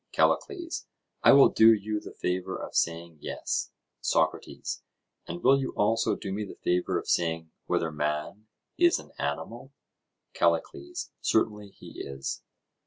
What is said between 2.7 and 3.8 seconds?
saying "yes."